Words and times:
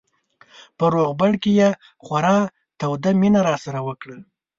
په 0.77 0.85
روغبړ 0.93 1.31
کې 1.41 1.51
یې 1.59 1.69
خورا 2.03 2.37
توده 2.79 3.11
مینه 3.21 3.41
راسره 3.49 3.79
وکړه. 3.87 4.17